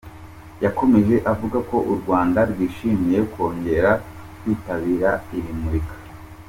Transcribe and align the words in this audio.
Yakomeje 0.63 1.15
avuga 1.31 1.57
ko 1.69 1.77
u 1.91 1.93
Rwanda 1.99 2.39
rwishimiye 2.51 3.19
kongera 3.33 3.91
kwitabira 4.39 5.09
iri 5.37 5.51
murika. 5.61 5.95